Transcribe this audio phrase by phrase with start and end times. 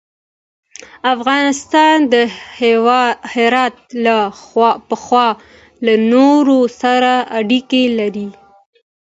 [1.13, 2.13] افغانستان د
[3.33, 4.17] هرات له
[4.87, 5.27] پلوه
[5.85, 8.27] له نورو سره اړیکې لري.